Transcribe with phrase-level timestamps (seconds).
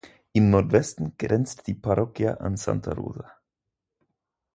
[0.33, 3.29] Im Nordwesten grenzt die Parroquia an Santa Rosa.